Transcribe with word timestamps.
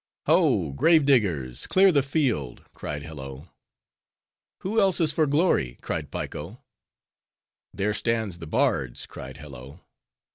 "Ho! 0.25 0.73
grave 0.73 1.05
diggers, 1.05 1.67
clear 1.67 1.91
the 1.91 2.01
field," 2.01 2.65
cried 2.73 3.03
Hello. 3.03 3.49
"Who 4.61 4.79
else 4.79 4.99
is 4.99 5.11
for 5.11 5.27
glory?" 5.27 5.77
cried 5.79 6.09
Piko. 6.09 6.63
"There 7.71 7.93
stand 7.93 8.33
the 8.33 8.47
bards!" 8.47 9.05
cried 9.05 9.37
Hello. 9.37 9.81